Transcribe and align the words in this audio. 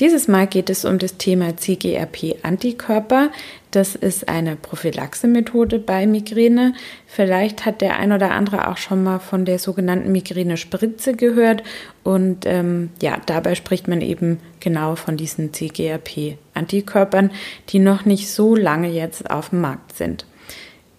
Dieses 0.00 0.26
Mal 0.26 0.48
geht 0.48 0.70
es 0.70 0.84
um 0.84 0.98
das 0.98 1.18
Thema 1.18 1.56
CGRP-Antikörper. 1.56 3.30
Das 3.70 3.94
ist 3.94 4.28
eine 4.28 4.56
Prophylaxe-Methode 4.56 5.78
bei 5.78 6.04
Migräne. 6.06 6.74
Vielleicht 7.06 7.64
hat 7.64 7.80
der 7.80 7.96
ein 7.98 8.10
oder 8.10 8.32
andere 8.32 8.68
auch 8.68 8.76
schon 8.76 9.04
mal 9.04 9.20
von 9.20 9.44
der 9.44 9.60
sogenannten 9.60 10.10
Migräne-Spritze 10.10 11.14
gehört. 11.14 11.62
Und 12.02 12.44
ähm, 12.44 12.90
ja, 13.00 13.18
dabei 13.24 13.54
spricht 13.54 13.86
man 13.86 14.00
eben 14.00 14.40
genau 14.58 14.96
von 14.96 15.16
diesen 15.16 15.52
CGRP-Antikörpern, 15.52 17.30
die 17.68 17.78
noch 17.78 18.04
nicht 18.04 18.28
so 18.28 18.56
lange 18.56 18.88
jetzt 18.88 19.30
auf 19.30 19.50
dem 19.50 19.60
Markt 19.60 19.96
sind. 19.96 20.26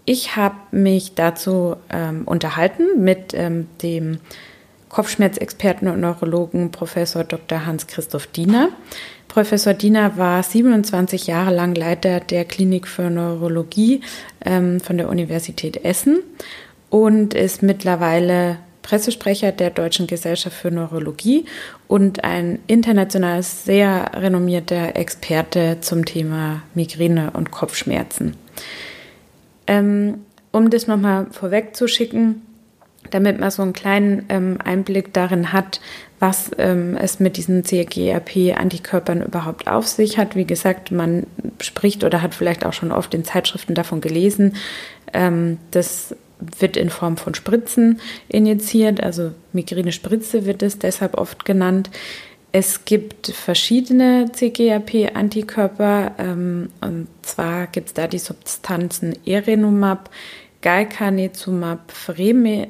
Ich 0.06 0.38
habe 0.38 0.56
mich 0.72 1.16
dazu 1.16 1.76
ähm, 1.90 2.24
unterhalten 2.26 3.04
mit 3.04 3.34
ähm, 3.34 3.68
dem 3.82 4.20
Kopfschmerzexperten 4.96 5.90
und 5.90 6.00
Neurologen 6.00 6.72
Professor 6.72 7.26
Dr. 7.26 7.66
Hans-Christoph 7.66 8.28
Diener. 8.28 8.70
Professor 9.28 9.74
Diener 9.74 10.18
war 10.18 10.42
27 10.42 11.28
Jahre 11.28 11.54
lang 11.54 11.76
Leiter 11.76 12.22
der 12.22 12.46
Klinik 12.46 12.88
für 12.88 13.10
Neurologie 13.10 14.00
ähm, 14.46 14.80
von 14.80 14.98
der 14.98 15.10
Universität 15.10 15.84
Essen 15.84 16.20
und 16.90 17.34
ist 17.34 17.62
mittlerweile 17.62 18.60
Pressesprecher 18.84 19.52
der 19.52 19.70
Deutschen 19.70 20.08
Gesellschaft 20.08 20.56
für 20.56 20.72
Neurologie 20.72 21.44
und 21.90 22.24
ein 22.24 22.60
international 22.68 23.44
sehr 23.44 24.12
renommierter 24.14 24.96
Experte 24.96 25.80
zum 25.82 26.06
Thema 26.06 26.62
Migräne 26.74 27.32
und 27.32 27.52
Kopfschmerzen. 27.52 28.38
Ähm, 29.68 30.20
um 30.54 30.70
das 30.70 30.88
nochmal 30.88 31.28
vorwegzuschicken, 31.32 32.44
damit 33.12 33.40
man 33.40 33.52
so 33.52 33.62
einen 33.62 33.74
kleinen 33.74 34.26
ähm, 34.30 34.58
Einblick 34.64 35.14
darin 35.14 35.54
hat, 35.54 35.80
was 36.20 36.52
ähm, 36.58 36.98
es 36.98 37.20
mit 37.20 37.38
diesen 37.38 37.64
CGRP-Antikörpern 37.64 39.22
überhaupt 39.22 39.68
auf 39.68 39.88
sich 39.88 40.18
hat. 40.18 40.36
Wie 40.36 40.46
gesagt, 40.46 40.92
man 40.92 41.28
spricht 41.62 42.04
oder 42.04 42.22
hat 42.22 42.34
vielleicht 42.34 42.66
auch 42.66 42.74
schon 42.74 42.92
oft 42.92 43.14
in 43.14 43.26
Zeitschriften 43.26 43.76
davon 43.76 44.02
gelesen. 44.02 44.56
Ähm, 45.14 45.58
das 45.72 46.16
wird 46.40 46.78
in 46.78 46.90
Form 46.90 47.18
von 47.18 47.34
Spritzen 47.34 48.00
injiziert, 48.28 49.02
also 49.02 49.32
Migräne-Spritze 49.54 50.46
wird 50.46 50.64
es 50.64 50.80
deshalb 50.80 51.18
oft 51.18 51.46
genannt. 51.46 51.90
Es 52.52 52.86
gibt 52.86 53.28
verschiedene 53.28 54.32
CGRP-Antikörper, 54.32 56.16
ähm, 56.18 56.70
und 56.82 57.08
zwar 57.22 57.68
gibt 57.68 57.88
es 57.88 57.94
da 57.94 58.08
die 58.08 58.20
Substanzen 58.20 59.14
Erenumab, 59.26 60.10
Galcanezumab, 60.62 61.92
Freme, 61.92 62.70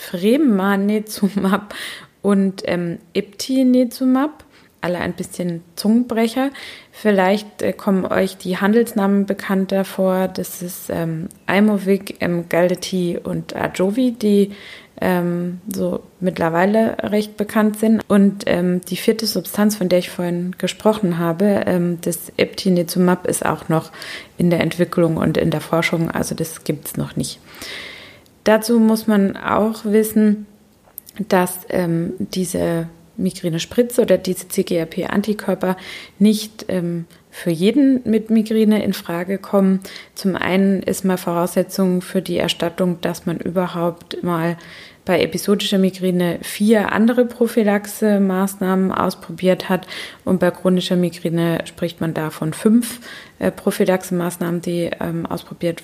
Fremanezumab 0.00 1.74
und 2.22 2.62
ähm, 2.64 2.98
Iptinezumab, 3.12 4.44
alle 4.80 4.98
ein 4.98 5.12
bisschen 5.12 5.62
Zungenbrecher. 5.76 6.50
Vielleicht 6.90 7.62
äh, 7.62 7.72
kommen 7.72 8.06
euch 8.06 8.36
die 8.38 8.56
Handelsnamen 8.56 9.26
bekannter 9.26 9.84
vor. 9.84 10.28
Das 10.28 10.62
ist 10.62 10.90
ähm, 10.90 11.28
ähm, 11.46 12.48
Galdeti 12.48 13.18
und 13.22 13.54
Ajovi, 13.54 14.12
die 14.12 14.52
ähm, 15.02 15.60
so 15.72 16.02
mittlerweile 16.18 16.96
recht 17.02 17.36
bekannt 17.36 17.78
sind. 17.78 18.02
Und 18.08 18.44
ähm, 18.46 18.80
die 18.82 18.96
vierte 18.96 19.26
Substanz, 19.26 19.76
von 19.76 19.88
der 19.88 19.98
ich 19.98 20.10
vorhin 20.10 20.56
gesprochen 20.58 21.18
habe, 21.18 21.64
ähm, 21.66 21.98
das 22.02 22.32
Eptinezumab, 22.36 23.26
ist 23.26 23.44
auch 23.44 23.68
noch 23.68 23.92
in 24.38 24.50
der 24.50 24.60
Entwicklung 24.60 25.16
und 25.16 25.36
in 25.36 25.50
der 25.50 25.60
Forschung. 25.60 26.10
Also 26.10 26.34
das 26.34 26.64
gibt 26.64 26.86
es 26.86 26.96
noch 26.96 27.16
nicht. 27.16 27.38
Dazu 28.44 28.78
muss 28.78 29.06
man 29.06 29.36
auch 29.36 29.84
wissen, 29.84 30.46
dass 31.28 31.60
ähm, 31.68 32.14
diese 32.18 32.88
Migräne-Spritze 33.16 34.02
oder 34.02 34.18
diese 34.18 34.48
CGRP-Antikörper 34.48 35.76
nicht 36.18 36.66
ähm, 36.68 37.04
für 37.30 37.50
jeden 37.50 38.00
mit 38.04 38.30
Migräne 38.30 38.82
in 38.82 38.92
Frage 38.92 39.38
kommen. 39.38 39.80
Zum 40.14 40.36
einen 40.36 40.82
ist 40.82 41.04
mal 41.04 41.18
Voraussetzung 41.18 42.02
für 42.02 42.22
die 42.22 42.38
Erstattung, 42.38 43.00
dass 43.00 43.26
man 43.26 43.38
überhaupt 43.38 44.22
mal 44.22 44.56
bei 45.04 45.22
episodischer 45.22 45.78
Migräne 45.78 46.38
vier 46.42 46.92
andere 46.92 47.24
Prophylaxe-Maßnahmen 47.24 48.92
ausprobiert 48.92 49.68
hat 49.68 49.86
und 50.24 50.40
bei 50.40 50.50
chronischer 50.50 50.96
Migräne 50.96 51.60
spricht 51.64 52.00
man 52.00 52.14
da 52.14 52.30
von 52.30 52.52
fünf 52.52 53.00
äh, 53.38 53.50
Prophylaxe-Maßnahmen, 53.50 54.60
die 54.60 54.90
ähm, 55.00 55.26
ausprobiert 55.26 55.82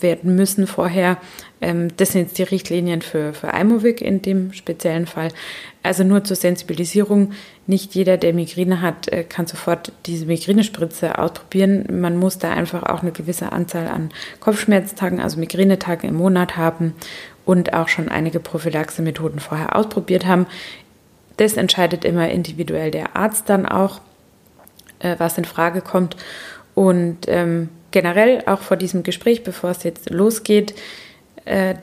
werden 0.00 0.36
müssen 0.36 0.66
vorher. 0.66 1.18
Ähm, 1.60 1.88
das 1.96 2.12
sind 2.12 2.22
jetzt 2.22 2.38
die 2.38 2.44
Richtlinien 2.44 3.02
für, 3.02 3.32
für 3.32 3.48
Imovic 3.48 4.00
in 4.00 4.22
dem 4.22 4.52
speziellen 4.52 5.06
Fall. 5.06 5.28
Also 5.82 6.04
nur 6.04 6.24
zur 6.24 6.36
Sensibilisierung. 6.36 7.32
Nicht 7.66 7.94
jeder, 7.94 8.16
der 8.16 8.32
Migräne 8.32 8.80
hat, 8.80 9.08
äh, 9.08 9.24
kann 9.24 9.46
sofort 9.46 9.92
diese 10.06 10.26
Migränespritze 10.26 11.18
ausprobieren. 11.18 11.86
Man 12.00 12.16
muss 12.16 12.38
da 12.38 12.50
einfach 12.50 12.82
auch 12.84 13.02
eine 13.02 13.12
gewisse 13.12 13.52
Anzahl 13.52 13.88
an 13.88 14.10
Kopfschmerztagen, 14.40 15.20
also 15.20 15.38
Migränetagen 15.38 16.08
im 16.08 16.16
Monat 16.16 16.56
haben 16.56 16.94
und 17.44 17.72
auch 17.72 17.88
schon 17.88 18.08
einige 18.08 18.40
Prophylaxe-Methoden 18.40 19.40
vorher 19.40 19.74
ausprobiert 19.76 20.26
haben. 20.26 20.46
Das 21.38 21.54
entscheidet 21.54 22.04
immer 22.04 22.28
individuell 22.28 22.90
der 22.90 23.16
Arzt 23.16 23.48
dann 23.48 23.66
auch, 23.66 24.00
äh, 24.98 25.14
was 25.18 25.38
in 25.38 25.44
Frage 25.44 25.80
kommt. 25.80 26.16
Und 26.74 27.20
ähm, 27.26 27.70
generell 27.90 28.42
auch 28.46 28.60
vor 28.60 28.76
diesem 28.76 29.02
Gespräch, 29.02 29.44
bevor 29.44 29.70
es 29.70 29.82
jetzt 29.82 30.10
losgeht, 30.10 30.74
äh, 31.48 31.76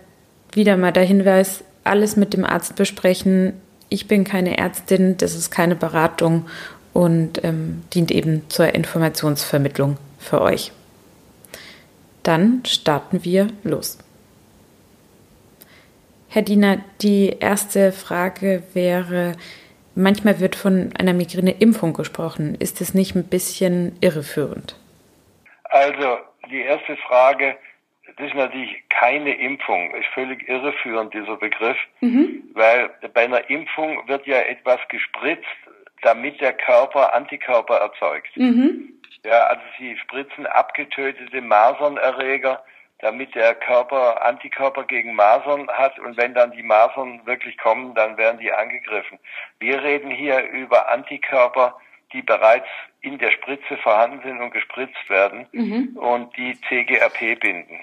wieder 0.53 0.77
mal 0.77 0.91
der 0.91 1.03
Hinweis, 1.03 1.63
alles 1.83 2.15
mit 2.15 2.33
dem 2.33 2.45
Arzt 2.45 2.75
besprechen. 2.75 3.53
Ich 3.89 4.07
bin 4.07 4.23
keine 4.23 4.57
Ärztin, 4.57 5.17
das 5.17 5.35
ist 5.35 5.51
keine 5.51 5.75
Beratung 5.75 6.47
und 6.93 7.43
ähm, 7.43 7.83
dient 7.93 8.11
eben 8.11 8.49
zur 8.49 8.73
Informationsvermittlung 8.73 9.97
für 10.17 10.41
euch. 10.41 10.71
Dann 12.23 12.63
starten 12.65 13.23
wir 13.23 13.49
los. 13.63 13.99
Herr 16.29 16.41
Diener, 16.41 16.79
die 17.01 17.37
erste 17.39 17.91
Frage 17.91 18.63
wäre, 18.73 19.33
manchmal 19.93 20.39
wird 20.39 20.55
von 20.55 20.91
einer 20.97 21.13
Migräne-Impfung 21.13 21.93
gesprochen. 21.93 22.55
Ist 22.55 22.81
es 22.81 22.93
nicht 22.93 23.15
ein 23.15 23.25
bisschen 23.25 23.95
irreführend? 24.01 24.75
Also 25.65 26.17
die 26.49 26.61
erste 26.61 26.97
Frage, 27.07 27.55
das 28.17 28.27
ist 28.27 28.35
natürlich 28.35 28.83
keine 28.89 29.33
Impfung, 29.35 29.93
ist 29.95 30.07
völlig 30.13 30.47
irreführend 30.47 31.13
dieser 31.13 31.35
Begriff, 31.35 31.77
mhm. 31.99 32.43
weil 32.53 32.89
bei 33.13 33.25
einer 33.25 33.49
Impfung 33.49 34.07
wird 34.07 34.25
ja 34.25 34.39
etwas 34.39 34.79
gespritzt, 34.89 35.45
damit 36.01 36.39
der 36.39 36.53
Körper 36.53 37.13
Antikörper 37.13 37.77
erzeugt. 37.77 38.35
Mhm. 38.37 38.93
Ja, 39.25 39.47
also 39.47 39.61
sie 39.79 39.97
spritzen 39.97 40.45
abgetötete 40.45 41.41
Masernerreger, 41.41 42.63
damit 42.99 43.35
der 43.35 43.55
Körper 43.55 44.23
Antikörper 44.23 44.83
gegen 44.85 45.13
Masern 45.13 45.67
hat 45.67 45.99
und 45.99 46.15
wenn 46.15 46.33
dann 46.33 46.51
die 46.51 46.63
Masern 46.63 47.21
wirklich 47.25 47.57
kommen, 47.57 47.93
dann 47.95 48.17
werden 48.17 48.39
die 48.39 48.51
angegriffen. 48.51 49.19
Wir 49.59 49.83
reden 49.83 50.11
hier 50.11 50.47
über 50.49 50.89
Antikörper, 50.89 51.77
die 52.13 52.21
bereits 52.21 52.67
in 53.01 53.17
der 53.17 53.31
Spritze 53.31 53.77
vorhanden 53.77 54.21
sind 54.23 54.39
und 54.39 54.51
gespritzt 54.51 55.09
werden 55.09 55.47
mhm. 55.51 55.97
und 55.97 56.35
die 56.37 56.57
CGRP 56.69 57.39
binden. 57.39 57.79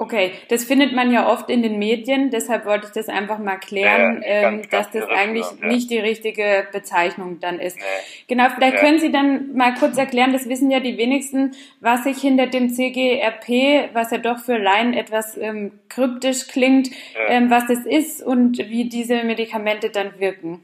Okay, 0.00 0.32
das 0.48 0.64
findet 0.64 0.94
man 0.94 1.12
ja 1.12 1.28
oft 1.28 1.50
in 1.50 1.62
den 1.62 1.78
Medien, 1.78 2.30
deshalb 2.30 2.64
wollte 2.64 2.86
ich 2.86 2.92
das 2.94 3.10
einfach 3.10 3.36
mal 3.36 3.58
klären, 3.58 4.22
ja, 4.22 4.48
ähm, 4.48 4.62
ganz, 4.62 4.70
dass 4.70 4.90
das 4.92 5.10
eigentlich 5.10 5.44
ja. 5.60 5.66
nicht 5.66 5.90
die 5.90 5.98
richtige 5.98 6.66
Bezeichnung 6.72 7.38
dann 7.38 7.60
ist. 7.60 7.76
Nee. 7.76 7.84
Genau, 8.26 8.48
vielleicht 8.48 8.76
ja. 8.76 8.80
können 8.80 8.98
Sie 8.98 9.12
dann 9.12 9.54
mal 9.54 9.74
kurz 9.74 9.98
erklären, 9.98 10.32
das 10.32 10.48
wissen 10.48 10.70
ja 10.70 10.80
die 10.80 10.96
wenigsten, 10.96 11.54
was 11.80 12.04
sich 12.04 12.16
hinter 12.16 12.46
dem 12.46 12.70
CGRP, 12.70 13.90
was 13.92 14.10
ja 14.10 14.16
doch 14.16 14.38
für 14.38 14.56
Laien 14.56 14.94
etwas 14.94 15.36
ähm, 15.36 15.78
kryptisch 15.90 16.48
klingt, 16.48 16.88
ähm, 17.28 17.50
was 17.50 17.66
das 17.66 17.84
ist 17.84 18.22
und 18.22 18.56
wie 18.56 18.88
diese 18.88 19.22
Medikamente 19.24 19.90
dann 19.90 20.18
wirken. 20.18 20.62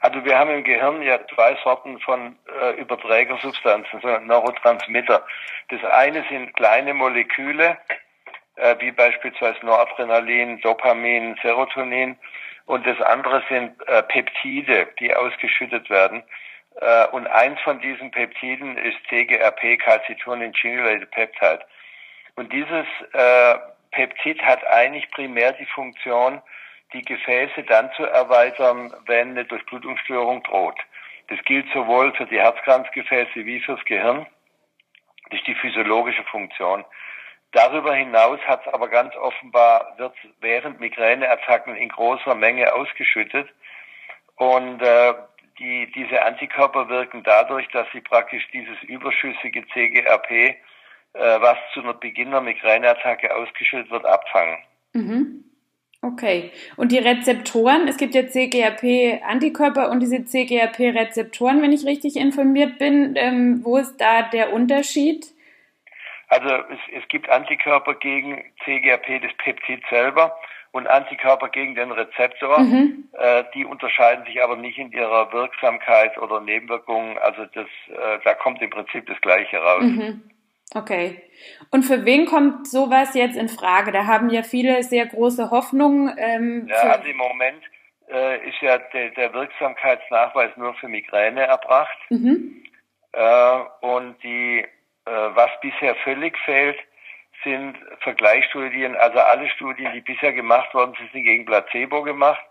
Also 0.00 0.24
wir 0.24 0.36
haben 0.36 0.50
im 0.50 0.64
Gehirn 0.64 1.00
ja 1.02 1.20
zwei 1.32 1.56
Sorten 1.62 2.00
von 2.00 2.34
äh, 2.60 2.72
Überträgersubstanzen, 2.80 4.00
so 4.02 4.08
Neurotransmitter. 4.18 5.24
Das 5.68 5.84
eine 5.84 6.24
sind 6.28 6.54
kleine 6.54 6.92
Moleküle, 6.92 7.78
äh, 8.56 8.76
wie 8.80 8.90
beispielsweise 8.90 9.64
Noradrenalin, 9.64 10.60
Dopamin, 10.60 11.36
Serotonin. 11.42 12.16
Und 12.66 12.86
das 12.86 13.00
andere 13.00 13.42
sind 13.48 13.74
äh, 13.86 14.02
Peptide, 14.02 14.88
die 14.98 15.14
ausgeschüttet 15.14 15.88
werden. 15.88 16.22
Äh, 16.80 17.06
und 17.08 17.26
eins 17.26 17.60
von 17.60 17.80
diesen 17.80 18.10
Peptiden 18.10 18.76
ist 18.76 18.98
CGRP, 19.08 19.78
Calcitonin 19.78 20.52
Genilated 20.52 21.10
Peptide. 21.10 21.60
Und 22.34 22.52
dieses 22.52 22.86
äh, 23.12 23.54
Peptid 23.92 24.42
hat 24.42 24.66
eigentlich 24.66 25.10
primär 25.10 25.52
die 25.52 25.66
Funktion, 25.66 26.42
die 26.92 27.02
Gefäße 27.02 27.62
dann 27.64 27.90
zu 27.96 28.04
erweitern, 28.04 28.92
wenn 29.06 29.30
eine 29.30 29.44
Durchblutungsstörung 29.44 30.42
droht. 30.42 30.78
Das 31.28 31.42
gilt 31.44 31.66
sowohl 31.72 32.12
für 32.14 32.26
die 32.26 32.38
Herzkranzgefäße 32.38 33.46
wie 33.46 33.60
fürs 33.60 33.84
Gehirn. 33.84 34.26
Das 35.30 35.40
ist 35.40 35.46
die 35.46 35.54
physiologische 35.54 36.22
Funktion. 36.24 36.84
Darüber 37.56 37.94
hinaus 37.94 38.38
hat 38.46 38.66
es 38.66 38.74
aber 38.74 38.88
ganz 38.88 39.16
offenbar, 39.16 39.94
wird 39.96 40.12
während 40.42 40.78
Migräneattacken 40.78 41.74
in 41.74 41.88
großer 41.88 42.34
Menge 42.34 42.74
ausgeschüttet. 42.74 43.48
Und 44.36 44.82
äh, 44.82 45.14
die, 45.58 45.90
diese 45.94 46.22
Antikörper 46.22 46.90
wirken 46.90 47.22
dadurch, 47.24 47.66
dass 47.72 47.86
sie 47.94 48.02
praktisch 48.02 48.46
dieses 48.52 48.76
überschüssige 48.82 49.66
CGRP, 49.68 50.30
äh, 50.30 50.56
was 51.14 51.56
zu 51.72 51.80
einer 51.80 51.94
Beginner 51.94 52.42
Migräneattacke 52.42 53.34
ausgeschüttet 53.34 53.90
wird, 53.90 54.04
abfangen. 54.04 54.58
Mhm. 54.92 55.44
Okay. 56.02 56.50
Und 56.76 56.92
die 56.92 56.98
Rezeptoren, 56.98 57.88
es 57.88 57.96
gibt 57.96 58.14
ja 58.14 58.28
CGRP-Antikörper 58.28 59.90
und 59.90 60.00
diese 60.00 60.26
CGRP-Rezeptoren, 60.26 61.62
wenn 61.62 61.72
ich 61.72 61.86
richtig 61.86 62.16
informiert 62.16 62.78
bin. 62.78 63.14
Ähm, 63.16 63.64
wo 63.64 63.78
ist 63.78 63.96
da 63.98 64.24
der 64.24 64.52
Unterschied? 64.52 65.34
Also 66.28 66.48
es, 66.48 66.78
es 66.92 67.08
gibt 67.08 67.28
Antikörper 67.28 67.94
gegen 67.94 68.42
CGRP, 68.64 69.22
das 69.22 69.32
Peptid 69.38 69.82
selber, 69.90 70.36
und 70.72 70.86
Antikörper 70.86 71.48
gegen 71.48 71.74
den 71.74 71.90
Rezeptor. 71.90 72.60
Mhm. 72.60 73.08
Äh, 73.12 73.44
die 73.54 73.64
unterscheiden 73.64 74.26
sich 74.26 74.42
aber 74.42 74.56
nicht 74.56 74.78
in 74.78 74.92
ihrer 74.92 75.32
Wirksamkeit 75.32 76.18
oder 76.18 76.40
Nebenwirkungen. 76.40 77.16
Also 77.18 77.46
das, 77.46 77.66
äh, 77.88 78.18
da 78.24 78.34
kommt 78.34 78.60
im 78.60 78.70
Prinzip 78.70 79.06
das 79.06 79.20
Gleiche 79.22 79.56
raus. 79.56 79.82
Mhm. 79.82 80.30
Okay. 80.74 81.22
Und 81.70 81.84
für 81.84 82.04
wen 82.04 82.26
kommt 82.26 82.68
sowas 82.68 83.14
jetzt 83.14 83.36
in 83.36 83.48
Frage? 83.48 83.92
Da 83.92 84.06
haben 84.06 84.28
ja 84.28 84.42
viele 84.42 84.82
sehr 84.82 85.06
große 85.06 85.50
Hoffnungen. 85.50 86.14
Ähm, 86.18 86.66
ja, 86.68 86.92
also 86.92 87.08
im 87.08 87.16
Moment 87.16 87.62
äh, 88.10 88.48
ist 88.48 88.60
ja 88.60 88.78
der, 88.78 89.10
der, 89.10 89.32
Wirksamkeitsnachweis 89.32 90.56
nur 90.56 90.74
für 90.74 90.88
Migräne 90.88 91.42
erbracht. 91.42 91.96
Mhm. 92.10 92.64
Äh, 93.12 93.58
und 93.80 94.22
die, 94.22 94.66
was 95.06 95.50
bisher 95.60 95.94
völlig 95.96 96.36
fehlt, 96.38 96.78
sind 97.44 97.76
Vergleichsstudien. 98.00 98.96
Also 98.96 99.18
alle 99.20 99.48
Studien, 99.50 99.92
die 99.92 100.00
bisher 100.00 100.32
gemacht 100.32 100.72
worden 100.74 100.94
sind, 100.98 101.12
sind 101.12 101.24
gegen 101.24 101.44
Placebo 101.44 102.02
gemacht. 102.02 102.42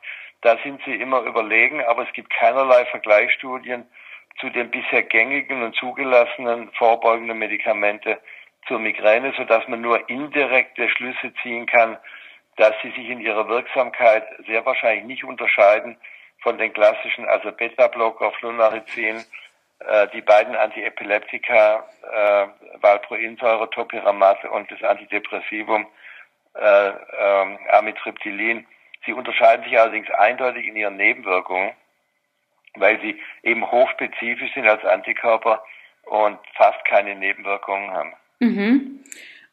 Da 0.42 0.58
sind 0.64 0.82
sie 0.86 0.96
immer 0.96 1.22
überlegen, 1.22 1.84
aber 1.86 2.04
es 2.04 2.14
gibt 2.14 2.30
keinerlei 2.32 2.86
Vergleichsstudien 2.86 3.86
zu 4.40 4.50
den 4.50 4.70
bisher 4.70 5.04
gängigen 5.04 5.64
und 5.64 5.76
zugelassenen 5.76 6.72
vorbeugenden 6.74 7.38
Medikamente 7.38 8.20
zur 8.68 8.80
Migräne, 8.80 9.34
sodass 9.38 9.68
man 9.68 9.82
nur 9.82 10.08
indirekte 10.10 10.90
Schlüsse 10.90 11.34
ziehen 11.42 11.66
kann, 11.66 11.98
dass 12.58 12.74
sie 12.82 12.92
sich 12.92 13.10
in 13.10 13.20
ihrer 13.20 13.48
Wirksamkeit 13.48 14.26
sehr 14.48 14.66
wahrscheinlich 14.66 15.06
nicht 15.06 15.24
unterscheiden 15.24 15.98
von 16.42 16.58
den 16.58 16.74
klassischen, 16.74 17.26
also 17.26 17.52
Beta-Blocker, 17.52 18.32
Flunarizin, 18.34 19.18
äh, 19.18 19.24
die 20.14 20.22
beiden 20.22 20.56
Antiepileptika, 20.56 21.86
äh, 22.12 22.48
Valproinsäure, 22.82 23.70
Topiramat 23.70 24.44
und 24.46 24.70
das 24.72 24.82
Antidepressivum 24.84 25.86
äh, 26.56 26.90
äh, 26.90 27.58
Amitriptylin. 27.72 28.66
Sie 29.06 29.14
unterscheiden 29.14 29.64
sich 29.66 29.80
allerdings 29.80 30.10
eindeutig 30.10 30.68
in 30.68 30.76
ihren 30.76 30.98
Nebenwirkungen 30.98 31.74
weil 32.78 33.00
sie 33.02 33.20
eben 33.44 33.70
hochspezifisch 33.70 34.54
sind 34.54 34.68
als 34.68 34.84
Antikörper 34.84 35.64
und 36.04 36.38
fast 36.56 36.84
keine 36.86 37.16
Nebenwirkungen 37.16 37.92
haben. 37.92 38.14
Mhm. 38.40 39.04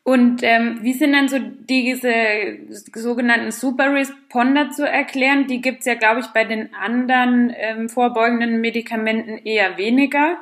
Und 0.05 0.43
ähm, 0.43 0.81
wie 0.83 0.95
sind 0.95 1.13
dann 1.13 1.29
so 1.29 1.39
diese 1.39 2.59
sogenannten 2.69 3.53
Super 3.53 3.95
Responder 3.95 4.71
zu 4.71 4.89
erklären? 4.89 5.47
Die 5.47 5.61
gibt's 5.61 5.87
ja, 5.87 5.95
glaube 5.95 6.21
ich, 6.21 6.27
bei 6.35 6.45
den 6.45 6.75
anderen 6.75 7.55
ähm, 7.57 7.89
vorbeugenden 7.89 8.61
Medikamenten 8.61 9.39
eher 9.39 9.77
weniger. 9.77 10.39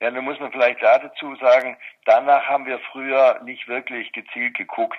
Ja, 0.00 0.10
nun 0.10 0.24
muss 0.24 0.40
man 0.40 0.52
vielleicht 0.52 0.82
da 0.82 0.98
dazu 0.98 1.34
sagen, 1.36 1.76
danach 2.06 2.46
haben 2.46 2.64
wir 2.64 2.78
früher 2.92 3.40
nicht 3.44 3.68
wirklich 3.68 4.12
gezielt 4.12 4.56
geguckt. 4.56 4.98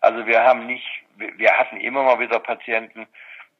Also 0.00 0.26
wir 0.26 0.44
haben 0.44 0.66
nicht, 0.66 0.86
wir 1.16 1.58
hatten 1.58 1.78
immer 1.78 2.04
mal 2.04 2.20
wieder 2.20 2.38
Patienten, 2.38 3.06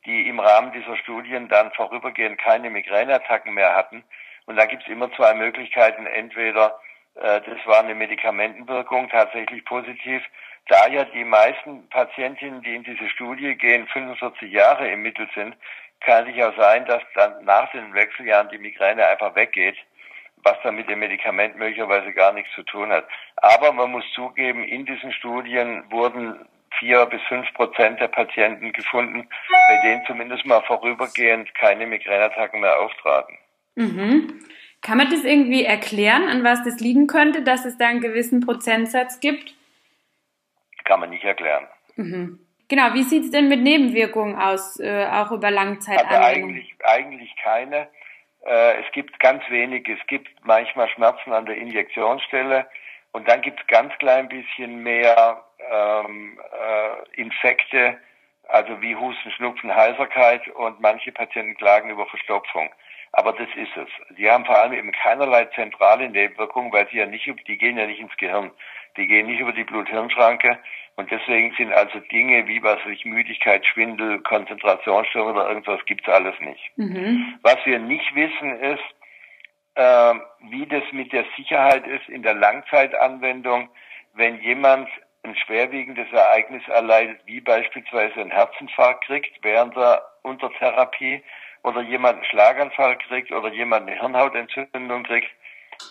die 0.07 0.29
im 0.29 0.39
Rahmen 0.39 0.73
dieser 0.73 0.97
Studien 0.99 1.49
dann 1.49 1.73
vorübergehend 1.73 2.39
keine 2.39 2.71
Migräneattacken 2.71 3.55
mehr 3.55 3.75
hatten. 3.75 4.05
Und 4.47 4.57
da 4.57 4.67
gibt 4.67 4.83
es 4.83 4.89
immer 4.89 5.11
zwei 5.15 5.35
Möglichkeiten. 5.35 6.07
Entweder 6.07 6.79
das 7.15 7.67
war 7.67 7.81
eine 7.81 7.95
Medikamentenwirkung 7.95 9.09
tatsächlich 9.09 9.65
positiv. 9.65 10.23
Da 10.69 10.89
ja 10.89 11.05
die 11.05 11.25
meisten 11.25 11.89
Patientinnen, 11.91 12.63
die 12.63 12.75
in 12.75 12.85
diese 12.85 13.09
Studie 13.11 13.55
gehen, 13.55 13.87
45 13.89 14.51
Jahre 14.51 14.91
im 14.91 15.03
Mittel 15.03 15.29
sind, 15.35 15.57
kann 16.01 16.27
sich 16.27 16.43
auch 16.43 16.57
sein, 16.57 16.85
dass 16.87 17.03
dann 17.15 17.45
nach 17.45 17.71
den 17.73 17.95
Wechseljahren 17.95 18.49
die 18.51 18.59
Migräne 18.59 19.07
einfach 19.07 19.35
weggeht, 19.35 19.77
was 20.43 20.57
dann 20.63 20.77
mit 20.77 20.89
dem 20.89 20.99
Medikament 20.99 21.57
möglicherweise 21.57 22.13
gar 22.13 22.33
nichts 22.33 22.53
zu 22.55 22.63
tun 22.63 22.91
hat. 22.91 23.07
Aber 23.37 23.73
man 23.73 23.91
muss 23.91 24.05
zugeben, 24.15 24.65
in 24.65 24.85
diesen 24.87 25.13
Studien 25.13 25.85
wurden 25.91 26.47
vier 26.79 27.07
bis 27.07 27.23
fünf 27.23 27.53
Prozent 27.55 28.01
der 28.01 28.09
Patienten 28.09 28.73
gefunden, 28.73 29.29
bei 29.69 29.81
denen 29.83 30.05
zumindest 30.07 30.45
mal 30.45 30.63
vorübergehend 30.63 31.55
keine 31.55 31.87
Migräneattacken 31.87 32.61
mehr 32.61 32.79
auftraten. 32.81 33.39
Mhm. 33.77 34.45
Kann 34.85 34.99
man 34.99 35.09
das 35.09 35.25
irgendwie 35.25 35.65
erklären, 35.65 36.29
an 36.29 36.45
was 36.45 36.63
das 36.63 36.79
liegen 36.79 37.07
könnte, 37.07 37.43
dass 37.43 37.65
es 37.65 37.79
da 37.79 37.89
einen 37.89 38.03
gewissen 38.03 38.41
Prozentsatz 38.45 39.19
gibt? 39.19 39.55
Kann 40.85 41.01
man 41.01 41.09
nicht 41.09 41.25
erklären. 41.25 41.67
Mhm. 41.97 42.39
Genau, 42.69 42.93
wie 42.93 43.03
sieht 43.03 43.25
es 43.25 43.31
denn 43.31 43.49
mit 43.49 43.63
Nebenwirkungen 43.63 44.37
aus, 44.37 44.79
äh, 44.79 45.07
auch 45.07 45.31
über 45.31 45.51
Langzeit? 45.51 46.05
Also 46.05 46.23
eigentlich, 46.23 46.75
eigentlich 46.85 47.35
keine. 47.43 47.89
Äh, 48.45 48.83
es 48.83 48.93
gibt 48.93 49.19
ganz 49.21 49.43
wenig. 49.49 49.89
Es 49.89 50.07
gibt 50.07 50.29
manchmal 50.45 50.89
Schmerzen 50.91 51.33
an 51.33 51.47
der 51.47 51.57
Injektionsstelle 51.57 52.67
und 53.13 53.27
dann 53.27 53.41
gibt 53.41 53.61
es 53.61 53.67
ganz 53.69 53.91
klein 53.99 54.29
bisschen 54.29 54.83
mehr 54.83 55.43
ähm, 55.73 56.39
äh, 56.53 57.21
Infekte, 57.21 57.97
also 58.49 58.83
wie 58.83 58.95
Husten, 58.95 59.31
Schnupfen, 59.31 59.75
Heiserkeit 59.75 60.47
und 60.49 60.79
manche 60.81 61.11
Patienten 61.11 61.57
klagen 61.57 61.89
über 61.89 62.05
Verstopfung. 62.07 62.69
Aber 63.17 63.33
das 63.33 63.49
ist 63.55 63.77
es. 63.77 64.17
Die 64.17 64.29
haben 64.29 64.45
vor 64.45 64.59
allem 64.59 64.73
eben 64.73 64.91
keinerlei 64.91 65.45
zentrale 65.55 66.09
Nebenwirkungen, 66.09 66.73
weil 66.73 66.89
sie 66.91 66.99
ja 66.99 67.07
nicht, 67.07 67.33
die 67.47 67.59
gehen 67.59 67.79
ja 67.79 67.87
nicht 67.87 68.01
ins 68.01 68.17
Gehirn. 68.17 68.51
Die 68.97 69.07
gehen 69.07 69.27
nicht 69.27 69.39
über 69.39 69.53
die 69.53 69.63
Blut-Hirn-Schranke. 69.63 70.59
Und 70.97 71.13
deswegen 71.13 71.55
sind 71.57 71.73
also 71.73 72.01
Dinge 72.11 72.49
wie 72.49 72.61
was 72.63 72.79
ich 72.91 73.05
Müdigkeit, 73.05 73.65
Schwindel, 73.67 74.21
Konzentrationsstörung 74.21 75.33
oder 75.33 75.49
irgendwas 75.49 75.85
gibt's 75.87 76.09
alles 76.09 76.35
nicht. 76.41 76.71
Mhm. 76.77 77.39
Was 77.43 77.59
wir 77.65 77.79
nicht 77.79 78.15
wissen 78.17 78.59
ist, 78.61 78.85
äh, 79.77 80.15
wie 80.51 80.67
das 80.67 80.83
mit 80.91 81.13
der 81.13 81.25
Sicherheit 81.37 81.87
ist 81.87 82.09
in 82.09 82.25
der 82.25 82.35
Langzeitanwendung, 82.35 83.69
wenn 84.15 84.41
jemand 84.41 84.89
ein 85.23 85.37
schwerwiegendes 85.37 86.11
Ereignis 86.13 86.67
erleidet, 86.67 87.21
wie 87.27 87.41
beispielsweise 87.41 88.21
ein 88.21 88.31
Herzinfarkt 88.33 89.05
kriegt 89.05 89.39
während 89.43 89.77
der 89.77 90.03
Untertherapie 90.23 91.23
oder 91.65 91.81
jemand 91.81 92.17
einen 92.17 92.25
Schlaganfall 92.27 92.97
kriegt 92.99 93.33
oder 93.33 93.49
jemand 93.49 93.89
eine 93.89 93.99
Hirnhautentzündung 93.99 95.03
kriegt, 95.03 95.29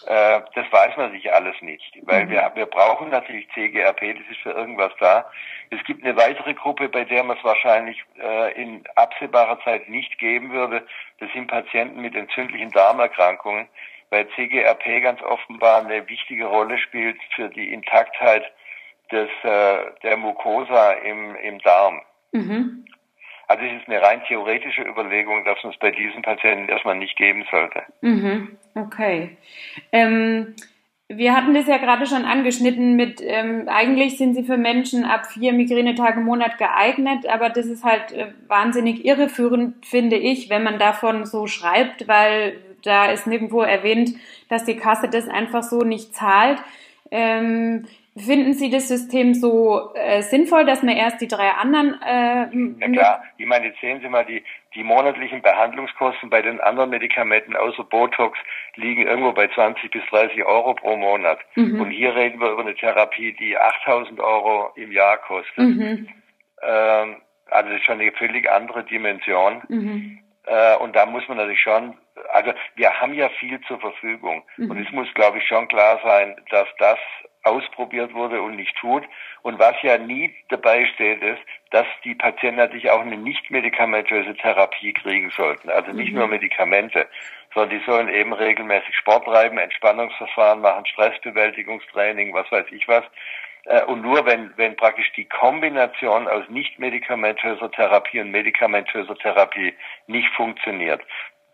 äh, 0.06 0.42
das 0.56 0.72
weiß 0.72 0.96
man 0.98 1.12
sich 1.12 1.34
alles 1.34 1.56
nicht, 1.62 1.98
weil 2.04 2.26
mhm. 2.26 2.30
wir, 2.30 2.52
wir 2.56 2.66
brauchen 2.66 3.10
natürlich 3.10 3.50
CGRP, 3.54 4.16
das 4.18 4.32
ist 4.32 4.40
für 4.42 4.52
irgendwas 4.52 4.94
da. 5.00 5.30
Es 5.72 5.84
gibt 5.84 6.04
eine 6.04 6.16
weitere 6.16 6.54
Gruppe, 6.54 6.88
bei 6.90 7.04
der 7.04 7.24
man 7.24 7.38
es 7.38 7.44
wahrscheinlich 7.44 8.02
äh, 8.22 8.62
in 8.62 8.84
absehbarer 8.96 9.60
Zeit 9.64 9.90
nicht 9.90 10.18
geben 10.20 10.52
würde. 10.52 10.86
Das 11.20 11.32
sind 11.34 11.48
Patienten 11.48 12.02
mit 12.02 12.16
entzündlichen 12.16 12.72
Darmerkrankungen, 12.72 13.68
weil 14.10 14.28
CGRP 14.36 15.02
ganz 15.02 15.22
offenbar 15.22 15.84
eine 15.84 16.08
wichtige 16.08 16.46
Rolle 16.46 16.78
spielt 16.78 17.18
für 17.36 17.50
die 17.50 17.74
Intaktheit 17.74 18.44
des, 19.12 19.30
äh, 19.44 19.78
der 20.04 20.18
Mucosa 20.18 20.94
im, 20.94 21.36
im 21.36 21.60
Darm. 21.60 22.02
Mhm. 22.32 22.86
Also 23.48 23.64
es 23.66 23.82
ist 23.82 23.88
eine 23.88 24.02
rein 24.02 24.22
theoretische 24.28 24.84
Überlegung, 24.84 25.44
dass 25.46 25.62
man 25.64 25.74
es 25.74 25.80
bei 25.80 25.92
diesen 25.92 26.22
Patienten 26.22 26.70
erstmal 26.70 26.96
nicht 26.96 27.16
geben 27.18 27.46
sollte. 27.52 27.84
Mhm. 28.02 28.58
Okay. 28.76 29.38
Ähm, 29.92 30.56
wir 31.10 31.36
hatten 31.36 31.54
das 31.54 31.68
ja 31.68 31.78
gerade 31.78 32.06
schon 32.06 32.26
angeschnitten 32.26 32.96
mit, 32.96 33.22
ähm, 33.22 33.68
eigentlich 33.68 34.18
sind 34.18 34.36
sie 34.36 34.44
für 34.44 34.58
Menschen 34.58 35.04
ab 35.04 35.28
vier 35.28 35.54
Migränetage 35.54 36.20
im 36.20 36.26
Monat 36.26 36.58
geeignet, 36.58 37.28
aber 37.28 37.50
das 37.50 37.66
ist 37.66 37.84
halt 37.84 38.14
äh, 38.14 38.28
wahnsinnig 38.48 39.06
irreführend, 39.06 39.86
finde 39.86 40.16
ich, 40.16 40.50
wenn 40.50 40.64
man 40.64 40.80
davon 40.80 41.26
so 41.26 41.46
schreibt, 41.48 42.08
weil 42.08 42.56
da 42.84 43.12
ist 43.12 43.28
nirgendwo 43.28 43.62
erwähnt, 43.62 44.12
dass 44.50 44.66
die 44.66 44.78
Kasse 44.78 45.10
das 45.10 45.28
einfach 45.28 45.64
so 45.64 45.82
nicht 45.82 46.16
zahlt. 46.16 46.60
Ähm, 47.12 47.86
Finden 48.16 48.54
Sie 48.54 48.70
das 48.70 48.88
System 48.88 49.34
so 49.34 49.92
äh, 49.96 50.22
sinnvoll, 50.22 50.66
dass 50.66 50.84
man 50.84 50.96
erst 50.96 51.20
die 51.20 51.28
drei 51.28 51.50
anderen? 51.50 52.00
Äh, 52.02 52.48
ja 52.80 52.92
klar, 52.92 53.24
ich 53.38 53.46
meine, 53.48 53.68
jetzt 53.68 53.82
sehen 53.82 54.02
Sie 54.02 54.08
mal, 54.08 54.24
die, 54.24 54.44
die 54.76 54.84
monatlichen 54.84 55.42
Behandlungskosten 55.42 56.30
bei 56.30 56.44
den 56.44 56.62
anderen 56.62 56.92
Medikamenten 56.92 57.56
außer 57.56 57.84
Botox 57.84 58.38
liegen 58.76 59.08
irgendwo 59.08 59.32
bei 59.32 59.48
20 59.48 59.90
bis 59.90 60.04
30 60.12 60.44
Euro 60.46 60.76
pro 60.76 60.96
Monat. 60.96 61.40
Mhm. 61.56 61.82
Und 61.82 61.90
hier 61.90 62.16
reden 62.16 62.40
wir 62.40 62.52
über 62.52 62.62
eine 62.62 62.76
Therapie, 62.76 63.34
die 63.34 63.58
8000 63.58 64.20
Euro 64.20 64.72
im 64.76 64.92
Jahr 64.92 65.18
kostet. 65.18 65.58
Mhm. 65.58 66.08
Ähm, 66.62 67.16
also 67.50 67.70
das 67.70 67.80
ist 67.80 67.86
schon 67.86 68.00
eine 68.00 68.12
völlig 68.12 68.50
andere 68.50 68.84
Dimension. 68.84 69.64
Mhm. 69.70 70.20
Äh, 70.46 70.76
und 70.78 70.96
da 70.96 71.08
muss 71.08 71.28
man 71.28 71.38
natürlich 71.38 71.62
schon, 71.62 71.98
also 72.32 72.54
wir 72.76 72.92
haben 73.00 73.14
ja 73.14 73.30
viel 73.40 73.60
zur 73.62 73.80
Verfügung. 73.80 74.44
Mhm. 74.58 74.70
Und 74.70 74.86
es 74.86 74.92
muss, 74.92 75.12
glaube 75.16 75.40
ich, 75.40 75.48
schon 75.48 75.68
klar 75.68 76.00
sein, 76.04 76.36
dass 76.52 76.68
das 76.78 77.00
ausprobiert 77.44 78.14
wurde 78.14 78.42
und 78.42 78.56
nicht 78.56 78.76
tut. 78.78 79.04
Und 79.42 79.60
was 79.60 79.76
ja 79.82 79.98
nie 79.98 80.34
dabei 80.50 80.86
steht, 80.86 81.22
ist, 81.22 81.42
dass 81.72 81.86
die 82.04 82.16
Patienten 82.16 82.58
natürlich 82.58 82.90
auch 82.90 83.02
eine 83.02 83.18
nicht 83.18 83.52
medikamentöse 83.52 84.36
Therapie 84.36 84.94
kriegen 84.94 85.30
sollten. 85.32 85.70
Also 85.70 85.92
nicht 85.92 86.12
mhm. 86.12 86.20
nur 86.20 86.28
Medikamente, 86.28 87.08
sondern 87.54 87.78
die 87.78 87.86
sollen 87.86 88.10
eben 88.10 88.34
regelmäßig 88.34 88.96
Sport 88.96 89.26
treiben, 89.26 89.58
Entspannungsverfahren 89.58 90.62
machen, 90.62 90.86
Stressbewältigungstraining, 90.86 92.34
was 92.34 92.52
weiß 92.52 92.66
ich 92.72 92.88
was. 92.88 93.04
Äh, 93.66 93.84
und 93.84 94.02
nur 94.02 94.26
wenn, 94.26 94.54
wenn 94.58 94.76
praktisch 94.76 95.12
die 95.14 95.26
Kombination 95.26 96.28
aus 96.28 96.48
nicht 96.50 96.80
medikamentöser 96.80 97.72
Therapie 97.72 98.22
und 98.22 98.32
medikamentöser 98.32 99.16
Therapie 99.16 99.74
nicht 100.08 100.30
funktioniert, 100.36 101.02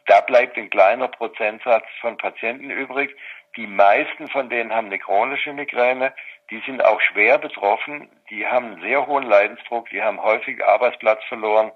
da 0.09 0.21
bleibt 0.21 0.57
ein 0.57 0.71
kleiner 0.71 1.07
Prozentsatz 1.07 1.85
von 2.01 2.17
Patienten 2.17 2.71
übrig. 2.71 3.15
Die 3.55 3.67
meisten 3.67 4.27
von 4.27 4.49
denen 4.49 4.73
haben 4.73 4.87
eine 4.87 4.99
chronische 4.99 5.53
Migräne. 5.53 6.13
Die 6.51 6.61
sind 6.65 6.83
auch 6.83 7.01
schwer 7.01 7.37
betroffen. 7.37 8.09
Die 8.29 8.45
haben 8.45 8.73
einen 8.73 8.81
sehr 8.81 9.05
hohen 9.07 9.23
Leidensdruck. 9.23 9.89
Die 9.89 10.01
haben 10.01 10.21
häufig 10.21 10.63
Arbeitsplatz 10.63 11.23
verloren 11.25 11.71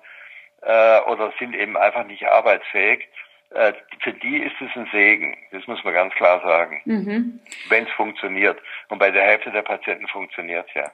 äh, 0.62 1.00
oder 1.01 1.34
sind 1.39 1.56
eben 1.56 1.77
einfach 1.77 2.06
nicht 2.06 2.25
arbeitsfähig. 2.27 3.08
Äh, 3.53 3.74
für 4.01 4.13
die 4.13 4.38
ist 4.38 4.56
es 4.62 4.75
ein 4.75 4.88
Segen. 4.92 5.38
Das 5.51 5.68
muss 5.68 5.84
man 5.84 5.94
ganz 5.94 6.13
klar 6.15 6.42
sagen. 6.42 6.82
Mhm. 6.86 7.39
Wenn 7.70 7.84
es 7.84 7.92
funktioniert. 7.92 8.60
Und 8.89 8.98
bei 8.98 9.12
der 9.12 9.24
Hälfte 9.24 9.51
der 9.51 9.62
Patienten 9.62 10.08
funktioniert 10.08 10.65
es 10.70 10.74
ja. 10.74 10.92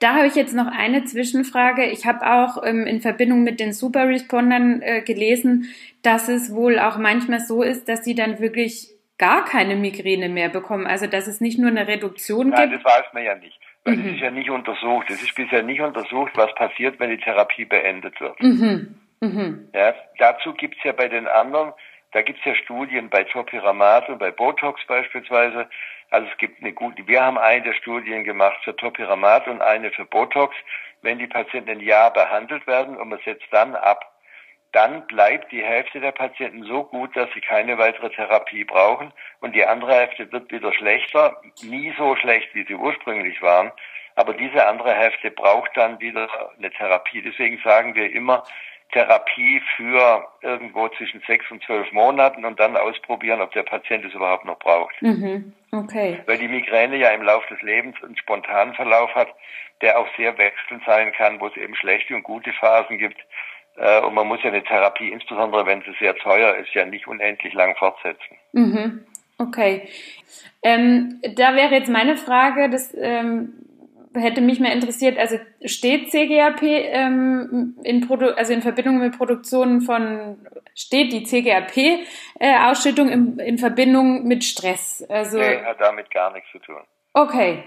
Da 0.00 0.14
habe 0.16 0.26
ich 0.26 0.34
jetzt 0.34 0.54
noch 0.54 0.66
eine 0.66 1.04
Zwischenfrage. 1.04 1.84
Ich 1.86 2.06
habe 2.06 2.26
auch 2.26 2.64
ähm, 2.64 2.84
in 2.86 3.00
Verbindung 3.00 3.44
mit 3.44 3.60
den 3.60 3.72
Super 3.72 4.08
Respondern 4.08 4.82
äh, 4.82 5.02
gelesen, 5.02 5.72
dass 6.02 6.28
es 6.28 6.52
wohl 6.52 6.80
auch 6.80 6.98
manchmal 6.98 7.40
so 7.40 7.62
ist, 7.62 7.88
dass 7.88 8.04
sie 8.04 8.16
dann 8.16 8.40
wirklich 8.40 8.88
gar 9.20 9.44
keine 9.44 9.76
Migräne 9.76 10.30
mehr 10.30 10.48
bekommen. 10.48 10.86
Also 10.86 11.06
dass 11.06 11.26
es 11.26 11.40
nicht 11.40 11.58
nur 11.58 11.68
eine 11.68 11.86
Reduktion 11.86 12.48
Nein, 12.48 12.70
gibt. 12.70 12.84
das 12.84 12.92
weiß 12.92 13.12
man 13.12 13.22
ja 13.22 13.34
nicht. 13.34 13.60
Weil 13.84 13.96
mhm. 13.96 14.04
das 14.04 14.14
ist 14.14 14.20
ja 14.20 14.30
nicht 14.30 14.50
untersucht. 14.50 15.10
Es 15.10 15.22
ist 15.22 15.34
bisher 15.34 15.62
nicht 15.62 15.80
untersucht, 15.80 16.32
was 16.34 16.52
passiert, 16.54 16.98
wenn 16.98 17.10
die 17.10 17.18
Therapie 17.18 17.66
beendet 17.66 18.18
wird. 18.20 18.42
Mhm. 18.42 18.98
Mhm. 19.20 19.68
Ja, 19.74 19.94
dazu 20.18 20.54
gibt 20.54 20.78
es 20.78 20.84
ja 20.84 20.92
bei 20.92 21.08
den 21.08 21.28
anderen, 21.28 21.74
da 22.12 22.22
gibt 22.22 22.38
es 22.40 22.44
ja 22.46 22.54
Studien 22.54 23.10
bei 23.10 23.24
Topiramat 23.24 24.08
und 24.08 24.18
bei 24.18 24.30
Botox 24.30 24.80
beispielsweise. 24.86 25.68
Also 26.10 26.26
es 26.32 26.38
gibt 26.38 26.60
eine 26.60 26.72
gute, 26.72 27.06
wir 27.06 27.22
haben 27.22 27.38
eine 27.38 27.62
der 27.62 27.74
Studien 27.74 28.24
gemacht 28.24 28.56
für 28.64 28.74
Topiramat 28.74 29.46
und 29.46 29.60
eine 29.60 29.90
für 29.90 30.06
Botox. 30.06 30.56
Wenn 31.02 31.18
die 31.18 31.28
Patienten 31.28 31.70
ein 31.70 31.80
Jahr 31.80 32.12
behandelt 32.12 32.66
werden 32.66 32.96
und 32.96 33.10
man 33.10 33.20
setzt 33.24 33.46
dann 33.52 33.74
ab, 33.74 34.09
dann 34.72 35.06
bleibt 35.06 35.50
die 35.50 35.62
Hälfte 35.62 36.00
der 36.00 36.12
Patienten 36.12 36.64
so 36.64 36.84
gut, 36.84 37.16
dass 37.16 37.28
sie 37.34 37.40
keine 37.40 37.78
weitere 37.78 38.10
Therapie 38.10 38.64
brauchen 38.64 39.12
und 39.40 39.54
die 39.54 39.64
andere 39.64 39.94
Hälfte 39.94 40.30
wird 40.30 40.50
wieder 40.52 40.72
schlechter, 40.72 41.40
nie 41.62 41.92
so 41.98 42.14
schlecht, 42.16 42.54
wie 42.54 42.64
sie 42.64 42.74
ursprünglich 42.74 43.42
waren, 43.42 43.72
aber 44.14 44.34
diese 44.34 44.66
andere 44.66 44.94
Hälfte 44.94 45.30
braucht 45.30 45.76
dann 45.76 45.98
wieder 46.00 46.28
eine 46.58 46.70
Therapie. 46.70 47.22
Deswegen 47.22 47.58
sagen 47.64 47.94
wir 47.94 48.12
immer, 48.12 48.44
Therapie 48.92 49.62
für 49.76 50.28
irgendwo 50.42 50.88
zwischen 50.88 51.22
sechs 51.26 51.48
und 51.50 51.62
zwölf 51.62 51.90
Monaten 51.92 52.44
und 52.44 52.58
dann 52.58 52.76
ausprobieren, 52.76 53.40
ob 53.40 53.52
der 53.52 53.62
Patient 53.62 54.04
es 54.04 54.14
überhaupt 54.14 54.44
noch 54.44 54.58
braucht. 54.58 55.00
Mhm. 55.00 55.52
Okay. 55.72 56.18
Weil 56.26 56.38
die 56.38 56.48
Migräne 56.48 56.96
ja 56.96 57.10
im 57.10 57.22
Laufe 57.22 57.54
des 57.54 57.62
Lebens 57.62 57.96
einen 58.02 58.16
spontanen 58.16 58.74
Verlauf 58.74 59.14
hat, 59.14 59.28
der 59.80 59.98
auch 59.98 60.08
sehr 60.16 60.36
wechselnd 60.38 60.82
sein 60.84 61.12
kann, 61.12 61.40
wo 61.40 61.46
es 61.46 61.56
eben 61.56 61.74
schlechte 61.76 62.14
und 62.14 62.24
gute 62.24 62.52
Phasen 62.52 62.98
gibt. 62.98 63.20
Äh, 63.76 64.00
und 64.02 64.14
man 64.14 64.26
muss 64.26 64.42
ja 64.42 64.50
eine 64.50 64.62
Therapie, 64.62 65.10
insbesondere 65.10 65.66
wenn 65.66 65.82
sie 65.82 65.94
sehr 65.98 66.14
teuer 66.16 66.56
ist, 66.56 66.72
ja 66.74 66.84
nicht 66.84 67.06
unendlich 67.06 67.54
lang 67.54 67.74
fortsetzen. 67.76 68.36
Mhm. 68.52 69.04
Okay. 69.38 69.88
Ähm, 70.62 71.20
da 71.34 71.54
wäre 71.54 71.74
jetzt 71.74 71.88
meine 71.88 72.16
Frage, 72.16 72.68
das 72.68 72.94
ähm, 72.94 73.54
hätte 74.14 74.40
mich 74.40 74.60
mehr 74.60 74.72
interessiert, 74.72 75.18
also 75.18 75.38
steht 75.64 76.10
CGAP 76.10 76.62
ähm, 76.62 77.76
in, 77.82 78.06
Produ 78.06 78.34
also 78.36 78.52
in 78.52 78.60
Verbindung 78.60 78.98
mit 78.98 79.16
Produktionen 79.16 79.80
von, 79.80 80.36
steht 80.74 81.12
die 81.12 81.24
CGAP-Ausschüttung 81.24 83.08
äh, 83.08 83.12
in, 83.12 83.38
in 83.38 83.58
Verbindung 83.58 84.26
mit 84.26 84.44
Stress? 84.44 85.04
Also, 85.08 85.38
nee, 85.38 85.62
hat 85.64 85.80
damit 85.80 86.10
gar 86.10 86.32
nichts 86.32 86.50
zu 86.52 86.58
tun. 86.58 86.82
Okay. 87.14 87.64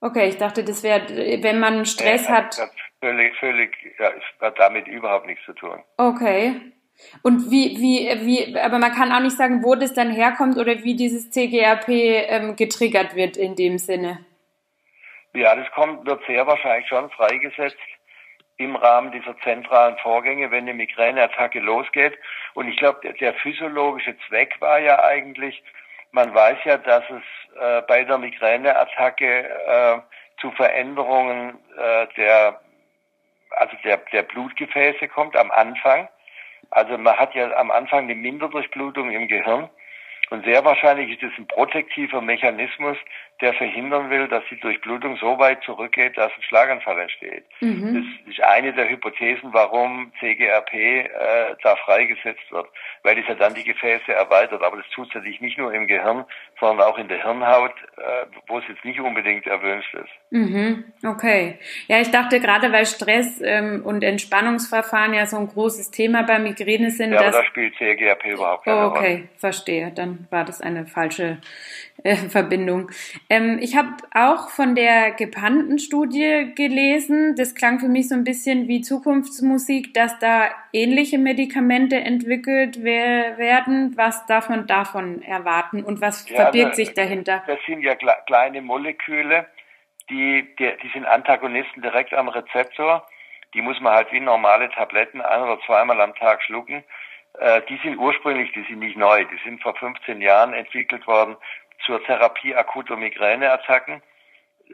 Okay, 0.00 0.30
ich 0.30 0.38
dachte, 0.38 0.64
das 0.64 0.82
wäre, 0.82 1.42
wenn 1.42 1.60
man 1.60 1.84
Stress 1.84 2.28
nee, 2.28 2.34
hat. 2.34 2.58
hat 2.58 2.70
völlig, 3.00 3.36
völlig, 3.36 3.76
ja, 3.98 4.10
es 4.10 4.22
hat 4.40 4.58
damit 4.58 4.86
überhaupt 4.86 5.26
nichts 5.26 5.44
zu 5.44 5.52
tun. 5.52 5.82
Okay. 5.96 6.60
Und 7.22 7.50
wie, 7.50 7.76
wie, 7.78 8.26
wie, 8.26 8.58
aber 8.58 8.78
man 8.78 8.92
kann 8.92 9.12
auch 9.12 9.20
nicht 9.20 9.36
sagen, 9.36 9.62
wo 9.62 9.74
das 9.74 9.94
dann 9.94 10.10
herkommt 10.10 10.58
oder 10.58 10.84
wie 10.84 10.94
dieses 10.96 11.30
CGRP 11.30 11.88
ähm, 11.88 12.56
getriggert 12.56 13.14
wird 13.14 13.36
in 13.36 13.56
dem 13.56 13.78
Sinne. 13.78 14.24
Ja, 15.32 15.54
das 15.54 15.70
kommt, 15.72 16.06
wird 16.06 16.24
sehr 16.26 16.46
wahrscheinlich 16.46 16.88
schon 16.88 17.08
freigesetzt 17.10 17.78
im 18.56 18.76
Rahmen 18.76 19.10
dieser 19.12 19.36
zentralen 19.38 19.96
Vorgänge, 19.98 20.50
wenn 20.50 20.64
eine 20.64 20.74
Migräneattacke 20.74 21.60
losgeht. 21.60 22.18
Und 22.54 22.68
ich 22.68 22.76
glaube, 22.76 23.00
der, 23.02 23.14
der, 23.14 23.34
physiologische 23.34 24.14
Zweck 24.28 24.60
war 24.60 24.78
ja 24.78 25.02
eigentlich, 25.02 25.62
man 26.12 26.34
weiß 26.34 26.58
ja, 26.64 26.76
dass 26.76 27.04
es 27.08 27.58
äh, 27.58 27.82
bei 27.88 28.04
der 28.04 28.18
Migräneattacke 28.18 29.48
äh, 29.48 29.98
zu 30.40 30.50
Veränderungen 30.50 31.58
äh, 31.78 32.06
der, 32.16 32.60
also 33.50 33.76
der, 33.84 33.98
der 34.12 34.22
Blutgefäße 34.22 35.08
kommt 35.08 35.36
am 35.36 35.50
Anfang. 35.50 36.08
Also 36.70 36.96
man 36.98 37.16
hat 37.16 37.34
ja 37.34 37.52
am 37.56 37.70
Anfang 37.70 38.04
eine 38.04 38.14
Minderdurchblutung 38.14 39.10
im 39.10 39.28
Gehirn. 39.28 39.68
Und 40.30 40.44
sehr 40.44 40.64
wahrscheinlich 40.64 41.10
ist 41.10 41.22
es 41.22 41.36
ein 41.38 41.48
protektiver 41.48 42.20
Mechanismus, 42.20 42.96
der 43.40 43.54
verhindern 43.54 44.10
will, 44.10 44.28
dass 44.28 44.44
die 44.50 44.60
Durchblutung 44.60 45.16
so 45.16 45.38
weit 45.38 45.62
zurückgeht, 45.64 46.16
dass 46.16 46.32
ein 46.36 46.42
Schlaganfall 46.42 46.98
entsteht. 47.00 47.44
Mhm. 47.60 47.94
Das 48.26 48.34
ist 48.34 48.42
eine 48.42 48.72
der 48.72 48.88
Hypothesen, 48.88 49.52
warum 49.52 50.12
CGRP 50.20 50.74
äh, 50.74 51.08
da 51.62 51.76
freigesetzt 51.76 52.50
wird, 52.50 52.66
weil 53.02 53.18
es 53.18 53.26
ja 53.28 53.34
dann 53.34 53.54
die 53.54 53.64
Gefäße 53.64 54.12
erweitert. 54.12 54.62
Aber 54.62 54.76
das 54.76 54.86
tut 54.94 55.08
es 55.08 55.14
natürlich 55.14 55.40
nicht 55.40 55.58
nur 55.58 55.72
im 55.72 55.86
Gehirn, 55.86 56.24
sondern 56.58 56.86
auch 56.86 56.98
in 56.98 57.08
der 57.08 57.22
Hirnhaut, 57.22 57.74
äh, 57.96 58.26
wo 58.46 58.58
es 58.58 58.64
jetzt 58.68 58.84
nicht 58.84 59.00
unbedingt 59.00 59.46
erwünscht 59.46 59.94
ist. 59.94 60.10
Mhm. 60.30 60.84
Okay. 61.04 61.58
Ja, 61.88 62.00
ich 62.00 62.10
dachte 62.10 62.40
gerade, 62.40 62.72
weil 62.72 62.86
Stress 62.86 63.40
ähm, 63.42 63.82
und 63.84 64.02
Entspannungsverfahren 64.02 65.14
ja 65.14 65.26
so 65.26 65.38
ein 65.38 65.48
großes 65.48 65.90
Thema 65.90 66.22
bei 66.22 66.38
Migräne 66.38 66.90
sind. 66.90 67.12
Ja, 67.12 67.20
aber 67.20 67.30
da 67.30 67.44
spielt 67.44 67.74
CGRP 67.76 68.26
überhaupt 68.26 68.64
keine 68.64 68.76
oh, 68.76 68.90
okay. 68.90 68.98
Rolle. 68.98 69.14
Okay, 69.14 69.28
verstehe. 69.38 69.92
Dann 69.94 70.26
war 70.30 70.44
das 70.44 70.60
eine 70.60 70.86
falsche 70.86 71.38
äh, 72.04 72.16
Verbindung. 72.16 72.90
Ähm, 73.28 73.58
ich 73.60 73.76
habe 73.76 73.90
auch 74.14 74.50
von 74.50 74.74
der 74.74 75.12
Gepanten-Studie 75.12 76.52
gelesen. 76.54 77.34
Das 77.36 77.54
klang 77.54 77.80
für 77.80 77.88
mich 77.88 78.08
so 78.08 78.14
ein 78.14 78.24
bisschen 78.24 78.68
wie 78.68 78.80
Zukunftsmusik, 78.80 79.94
dass 79.94 80.18
da 80.18 80.50
ähnliche 80.72 81.18
Medikamente 81.18 81.96
entwickelt 81.96 82.78
wer 82.82 83.38
werden. 83.38 83.96
Was 83.96 84.26
darf 84.26 84.48
man 84.48 84.66
davon 84.66 85.22
erwarten 85.22 85.82
und 85.84 86.00
was 86.00 86.28
ja, 86.28 86.36
verbirgt 86.36 86.76
sich 86.76 86.94
dahinter? 86.94 87.42
Das 87.46 87.58
sind 87.66 87.82
ja 87.82 87.94
kleine 87.94 88.62
Moleküle, 88.62 89.46
die, 90.08 90.46
die, 90.58 90.72
die 90.82 90.88
sind 90.92 91.04
Antagonisten 91.04 91.82
direkt 91.82 92.14
am 92.14 92.28
Rezeptor. 92.28 93.06
Die 93.54 93.62
muss 93.62 93.80
man 93.80 93.94
halt 93.94 94.12
wie 94.12 94.20
normale 94.20 94.70
Tabletten 94.70 95.20
ein 95.20 95.42
oder 95.42 95.58
zweimal 95.66 96.00
am 96.00 96.14
Tag 96.14 96.42
schlucken. 96.42 96.84
Äh, 97.38 97.62
die 97.68 97.78
sind 97.82 97.96
ursprünglich, 97.96 98.52
die 98.52 98.64
sind 98.68 98.80
nicht 98.80 98.96
neu, 98.96 99.24
die 99.24 99.38
sind 99.44 99.62
vor 99.62 99.74
15 99.74 100.20
Jahren 100.20 100.52
entwickelt 100.52 101.06
worden 101.06 101.36
zur 101.86 102.02
Therapie 102.04 102.54
akuter 102.54 102.96
Migräneattacken. 102.96 104.02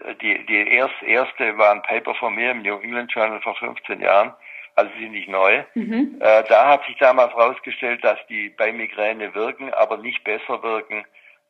Äh, 0.05 0.15
die, 0.17 0.47
die 0.47 0.69
erst, 0.69 1.03
erste 1.03 1.57
war 1.59 1.73
ein 1.73 1.83
Paper 1.83 2.15
von 2.15 2.35
mir 2.35 2.51
im 2.51 2.63
New 2.63 2.79
England 2.81 3.13
Journal 3.13 3.41
vor 3.41 3.55
15 3.57 4.01
Jahren, 4.01 4.35
also 4.75 4.91
sie 4.95 5.05
sind 5.05 5.13
nicht 5.13 5.29
neu. 5.29 5.65
Mhm. 5.75 6.17
Äh, 6.21 6.45
da 6.49 6.69
hat 6.69 6.85
sich 6.87 6.97
damals 6.99 7.33
herausgestellt, 7.33 8.05
dass 8.05 8.19
die 8.29 8.51
bei 8.51 8.73
Migräne 8.73 9.35
wirken, 9.35 9.73
aber 9.73 9.97
nicht 9.97 10.23
besser 10.25 10.63
wirken 10.63 11.05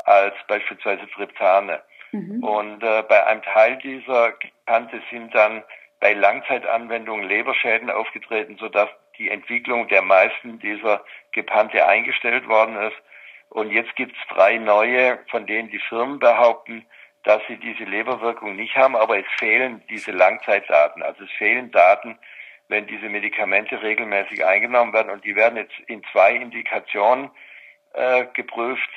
als 0.04 0.34
beispielsweise 0.46 1.08
Triptane. 1.10 1.82
Mhm. 2.12 2.42
Und 2.42 2.82
äh, 2.82 3.02
bei 3.08 3.26
einem 3.26 3.42
Teil 3.42 3.76
dieser 3.78 4.32
Kante 4.66 5.02
sind 5.10 5.34
dann 5.34 5.64
bei 6.00 6.12
Langzeitanwendungen 6.12 7.26
Leberschäden 7.26 7.90
aufgetreten, 7.90 8.56
sodass 8.58 8.88
die 9.18 9.30
Entwicklung 9.30 9.88
der 9.88 10.02
meisten 10.02 10.58
dieser 10.58 11.02
Gepante 11.32 11.86
eingestellt 11.86 12.46
worden 12.48 12.76
ist. 12.76 12.96
Und 13.48 13.70
jetzt 13.70 13.94
gibt 13.96 14.12
es 14.12 14.34
drei 14.34 14.58
neue, 14.58 15.18
von 15.30 15.46
denen 15.46 15.70
die 15.70 15.78
Firmen 15.78 16.18
behaupten, 16.18 16.84
dass 17.22 17.42
sie 17.48 17.56
diese 17.56 17.84
Leberwirkung 17.84 18.54
nicht 18.54 18.76
haben, 18.76 18.94
aber 18.94 19.18
es 19.18 19.26
fehlen 19.38 19.82
diese 19.90 20.12
Langzeitdaten. 20.12 21.02
Also 21.02 21.24
es 21.24 21.30
fehlen 21.32 21.70
Daten, 21.72 22.18
wenn 22.68 22.86
diese 22.86 23.08
Medikamente 23.08 23.82
regelmäßig 23.82 24.44
eingenommen 24.44 24.92
werden. 24.92 25.10
Und 25.10 25.24
die 25.24 25.34
werden 25.34 25.56
jetzt 25.56 25.78
in 25.88 26.02
zwei 26.12 26.34
Indikationen 26.34 27.30
äh, 27.94 28.26
geprüft. 28.34 28.88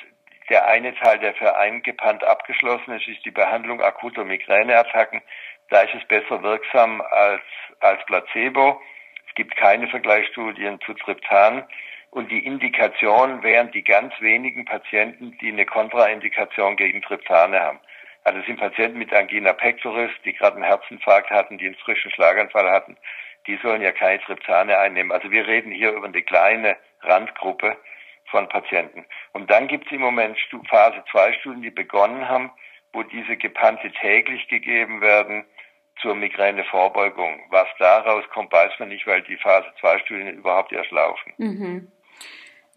Der 0.48 0.66
eine 0.66 0.94
Teil, 0.94 1.18
der 1.18 1.34
für 1.34 1.56
eingepannt 1.56 2.24
abgeschlossen 2.24 2.92
ist, 2.94 3.08
ist 3.08 3.24
die 3.24 3.30
Behandlung 3.30 3.80
akuter 3.80 4.24
Migräneattacken. 4.24 5.22
Da 5.70 5.82
ist 5.82 5.94
es 5.94 6.06
besser 6.06 6.42
wirksam 6.42 7.00
als, 7.00 7.42
als 7.80 8.04
Placebo. 8.06 8.80
Es 9.28 9.34
gibt 9.34 9.56
keine 9.56 9.88
Vergleichsstudien 9.88 10.80
zu 10.80 10.94
Triptan. 10.94 11.64
Und 12.10 12.30
die 12.30 12.44
Indikation 12.44 13.42
wären 13.42 13.70
die 13.70 13.84
ganz 13.84 14.12
wenigen 14.20 14.64
Patienten, 14.64 15.38
die 15.40 15.48
eine 15.48 15.64
Kontraindikation 15.64 16.76
gegen 16.76 17.02
Triptane 17.02 17.60
haben. 17.60 17.80
Also 18.24 18.40
es 18.40 18.46
sind 18.46 18.58
Patienten 18.58 18.98
mit 18.98 19.12
Angina 19.12 19.52
pectoris, 19.52 20.10
die 20.24 20.32
gerade 20.32 20.56
einen 20.56 20.64
Herzinfarkt 20.64 21.30
hatten, 21.30 21.58
die 21.58 21.66
einen 21.66 21.76
frischen 21.76 22.10
Schlaganfall 22.10 22.70
hatten, 22.70 22.96
die 23.46 23.56
sollen 23.62 23.80
ja 23.80 23.92
keine 23.92 24.20
Triptane 24.20 24.78
einnehmen. 24.78 25.12
Also 25.12 25.30
wir 25.30 25.46
reden 25.46 25.72
hier 25.72 25.92
über 25.92 26.06
eine 26.06 26.22
kleine 26.22 26.76
Randgruppe 27.02 27.76
von 28.26 28.48
Patienten. 28.48 29.06
Und 29.32 29.50
dann 29.50 29.68
gibt 29.68 29.86
es 29.86 29.92
im 29.92 30.00
Moment 30.00 30.36
Phase 30.68 31.02
2 31.10 31.32
Studien, 31.34 31.62
die 31.62 31.70
begonnen 31.70 32.28
haben, 32.28 32.50
wo 32.92 33.02
diese 33.02 33.36
Gepante 33.36 33.90
täglich 33.92 34.48
gegeben 34.48 35.00
werden 35.00 35.44
zur 36.00 36.14
Migränevorbeugung. 36.14 37.42
Was 37.50 37.68
daraus 37.78 38.28
kommt, 38.30 38.52
weiß 38.52 38.72
man 38.78 38.88
nicht, 38.88 39.06
weil 39.06 39.22
die 39.22 39.36
Phase 39.36 39.68
2 39.80 39.98
Studien 40.00 40.28
überhaupt 40.28 40.72
erst 40.72 40.90
laufen. 40.90 41.32
Mhm. 41.38 41.92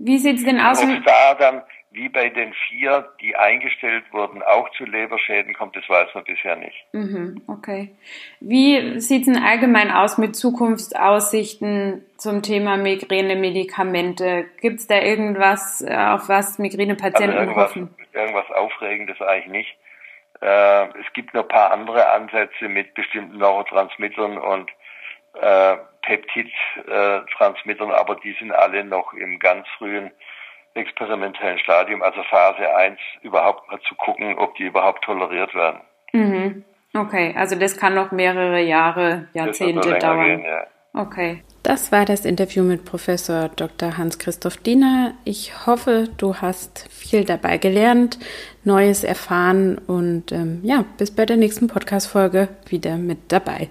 Wie 0.05 0.17
sieht's 0.17 0.43
denn 0.43 0.60
aus? 0.60 0.83
Ob 0.83 1.05
da 1.05 1.33
dann 1.36 1.62
wie 1.91 2.10
bei 2.10 2.29
den 2.29 2.53
vier, 2.67 3.07
die 3.22 3.36
eingestellt 3.36 4.03
wurden, 4.12 4.41
auch 4.41 4.69
zu 4.72 4.83
Leberschäden 4.83 5.53
kommt, 5.53 5.75
das 5.75 5.88
weiß 5.88 6.10
man 6.15 6.24
bisher 6.24 6.55
nicht. 6.55 6.75
Mhm, 6.91 7.41
okay. 7.48 7.95
Wie 8.39 9.00
sieht's 9.00 9.27
denn 9.27 9.41
allgemein 9.41 9.91
aus 9.91 10.17
mit 10.17 10.36
Zukunftsaussichten 10.36 12.03
zum 12.17 12.41
Thema 12.41 12.77
Migräne-Medikamente? 12.77 14.45
Gibt's 14.60 14.88
da 14.88 15.00
irgendwas, 15.00 15.81
äh, 15.81 15.95
auf 15.95 16.27
was 16.27 16.57
Migränepatienten 16.57 17.38
also 17.38 17.55
hoffen? 17.55 17.95
Irgendwas 18.12 18.50
Aufregendes 18.51 19.22
eigentlich 19.22 19.51
nicht. 19.51 19.77
Äh, 20.41 20.86
es 21.00 21.13
gibt 21.13 21.33
noch 21.33 21.43
ein 21.43 21.48
paar 21.48 21.72
andere 21.72 22.12
Ansätze 22.12 22.67
mit 22.67 22.93
bestimmten 22.95 23.38
Neurotransmittern 23.38 24.38
und 24.38 24.69
äh, 25.40 25.78
Peptidtransmittern, 26.02 27.92
aber 27.92 28.16
die 28.16 28.36
sind 28.40 28.52
alle 28.52 28.84
noch 28.84 29.13
im 29.13 29.40
ganz 29.40 29.68
frühen 29.78 30.12
experimentellen 30.75 31.60
Stadium, 31.60 32.02
also 32.02 32.24
Phase 32.24 32.75
1, 32.75 33.00
überhaupt 33.22 33.70
mal 33.70 33.80
zu 33.82 33.96
gucken, 33.96 34.38
ob 34.38 34.56
die 34.56 34.63
überhaupt 34.63 35.04
toleriert 35.04 35.54
werden. 35.54 35.82
Mhm. 36.13 36.63
Okay, 36.96 37.34
also 37.38 37.56
das 37.58 37.78
kann 37.78 37.96
noch 37.96 38.12
mehrere 38.12 38.62
Jahre, 38.62 39.28
Jahrzehnte 39.34 39.98
dauern. 39.98 40.25
Gehen, 40.25 40.46
ja. 40.46 40.68
Okay. 40.96 41.44
Das 41.63 41.92
war 41.92 42.06
das 42.06 42.24
Interview 42.24 42.63
mit 42.63 42.86
Professor 42.86 43.50
Dr. 43.50 43.98
Hans-Christoph 43.98 44.58
Diener. 44.58 45.13
Ich 45.24 45.66
hoffe, 45.66 46.10
du 46.18 46.36
hast 46.36 46.88
viel 46.92 47.25
dabei 47.25 47.58
gelernt, 47.58 48.20
Neues 48.63 49.04
erfahren 49.04 49.80
und 49.80 50.32
ähm, 50.32 50.60
ja, 50.63 50.86
bis 50.98 51.10
bei 51.10 51.25
der 51.25 51.38
nächsten 51.38 51.68
Podcast-Folge 51.68 52.50
wieder 52.68 52.98
mit 52.98 53.32
dabei. 53.32 53.70